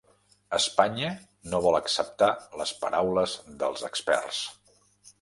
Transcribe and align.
Espanya 0.57 1.11
no 1.53 1.59
vol 1.67 1.77
acceptar 1.81 2.31
les 2.65 2.75
paraules 2.87 3.39
dels 3.63 3.89
experts 3.93 4.45